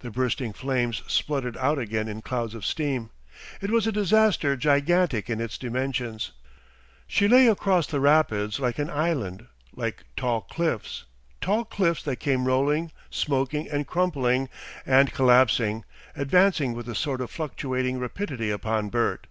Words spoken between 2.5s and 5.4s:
of steam. It was a disaster gigantic in